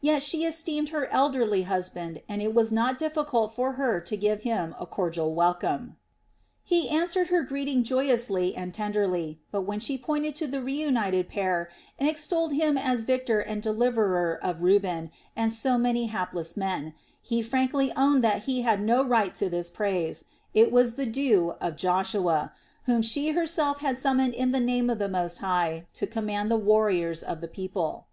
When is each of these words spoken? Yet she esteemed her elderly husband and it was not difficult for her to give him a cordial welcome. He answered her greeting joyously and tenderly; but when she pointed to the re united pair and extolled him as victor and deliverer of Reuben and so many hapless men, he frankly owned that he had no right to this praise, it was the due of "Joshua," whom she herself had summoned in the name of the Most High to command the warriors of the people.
Yet 0.00 0.22
she 0.22 0.44
esteemed 0.44 0.90
her 0.90 1.12
elderly 1.12 1.64
husband 1.64 2.22
and 2.28 2.40
it 2.40 2.54
was 2.54 2.70
not 2.70 2.96
difficult 2.96 3.52
for 3.56 3.72
her 3.72 4.00
to 4.02 4.16
give 4.16 4.42
him 4.42 4.72
a 4.78 4.86
cordial 4.86 5.34
welcome. 5.34 5.96
He 6.62 6.88
answered 6.88 7.26
her 7.26 7.42
greeting 7.42 7.82
joyously 7.82 8.54
and 8.54 8.72
tenderly; 8.72 9.40
but 9.50 9.62
when 9.62 9.80
she 9.80 9.98
pointed 9.98 10.36
to 10.36 10.46
the 10.46 10.62
re 10.62 10.74
united 10.80 11.28
pair 11.28 11.70
and 11.98 12.08
extolled 12.08 12.52
him 12.52 12.78
as 12.78 13.00
victor 13.00 13.40
and 13.40 13.60
deliverer 13.60 14.38
of 14.40 14.62
Reuben 14.62 15.10
and 15.34 15.52
so 15.52 15.76
many 15.76 16.06
hapless 16.06 16.56
men, 16.56 16.94
he 17.20 17.42
frankly 17.42 17.92
owned 17.96 18.22
that 18.22 18.44
he 18.44 18.62
had 18.62 18.80
no 18.80 19.02
right 19.04 19.34
to 19.34 19.50
this 19.50 19.70
praise, 19.70 20.26
it 20.54 20.70
was 20.70 20.94
the 20.94 21.04
due 21.04 21.50
of 21.60 21.74
"Joshua," 21.74 22.52
whom 22.84 23.02
she 23.02 23.30
herself 23.30 23.80
had 23.80 23.98
summoned 23.98 24.34
in 24.34 24.52
the 24.52 24.60
name 24.60 24.88
of 24.88 25.00
the 25.00 25.08
Most 25.08 25.38
High 25.38 25.88
to 25.94 26.06
command 26.06 26.48
the 26.48 26.56
warriors 26.56 27.24
of 27.24 27.40
the 27.40 27.48
people. 27.48 28.06